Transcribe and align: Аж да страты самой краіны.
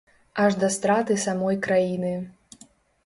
Аж 0.43 0.55
да 0.63 0.69
страты 0.75 1.17
самой 1.25 1.59
краіны. 1.67 2.13